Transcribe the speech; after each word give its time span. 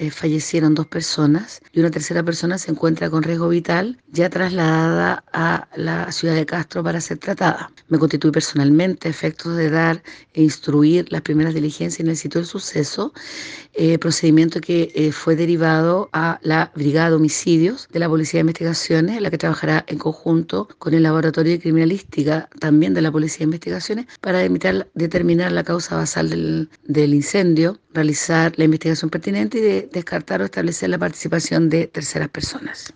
eh, 0.00 0.10
fallecieron 0.10 0.74
dos 0.74 0.86
personas 0.86 1.60
y 1.72 1.80
una 1.80 1.90
tercera 1.90 2.22
persona 2.22 2.56
se 2.56 2.70
encuentra 2.70 3.10
con 3.10 3.22
riesgo 3.22 3.50
vital, 3.50 3.98
ya 4.10 4.30
trasladada 4.30 5.22
a 5.34 5.68
la 5.76 6.10
ciudad 6.10 6.36
de 6.36 6.46
Castro 6.46 6.82
para 6.82 7.02
ser 7.02 7.18
tratada. 7.18 7.70
Me 7.88 7.98
constituí 7.98 8.30
personalmente 8.30 9.08
a 9.08 9.10
efectos 9.10 9.58
de 9.58 9.68
dar 9.68 10.02
e 10.32 10.42
instruir 10.42 11.12
las 11.12 11.20
primeras 11.20 11.52
diligencias 11.52 12.00
en 12.00 12.08
el 12.08 12.16
sitio 12.16 12.40
del 12.40 12.48
suceso, 12.48 13.12
eh, 13.74 13.98
procedimiento 13.98 14.62
que 14.62 14.90
eh, 14.94 15.12
fue 15.12 15.36
derivado 15.36 16.08
a 16.14 16.40
la 16.42 16.72
Brigada 16.74 17.10
de 17.10 17.16
Homicidios 17.16 17.86
de 17.92 17.98
la 17.98 18.08
Policía 18.08 18.38
de 18.38 18.42
Investigaciones, 18.42 19.20
la 19.20 19.30
que 19.30 19.36
trabajará 19.36 19.84
en 19.86 19.98
conjunto 19.98 20.66
con 20.78 20.94
el 20.94 21.02
Laboratorio 21.02 21.52
de 21.52 21.60
Criminalística 21.60 22.48
también 22.58 22.94
de 22.94 23.02
la 23.02 23.12
Policía 23.12 23.40
de 23.40 23.44
Investigaciones 23.44 24.06
para 24.22 24.38
determinar 24.94 25.52
la 25.52 25.62
causa 25.62 25.96
basal 25.96 26.30
del, 26.30 26.70
del 26.84 27.12
incendio, 27.12 27.78
realizar 27.92 28.52
la 28.58 28.64
investigación 28.64 29.10
pertinente 29.10 29.58
y 29.58 29.62
de 29.62 29.88
descartar 29.92 30.40
o 30.42 30.44
establecer 30.44 30.90
la 30.90 30.98
participación 30.98 31.68
de 31.68 31.86
terceras 31.88 32.28
personas. 32.28 32.94